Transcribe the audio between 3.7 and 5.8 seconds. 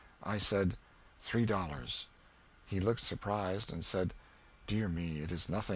and said, "Dear me, it is nothing!